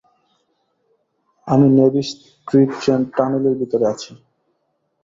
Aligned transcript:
আমি 1.47 1.67
navy 1.77 2.03
street 2.09 2.69
টানেলের 3.15 3.55
ভেতরে 3.59 3.85
আছি। 3.93 4.11